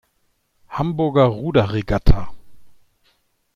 [0.67, 2.33] Hamburger Ruderregatta.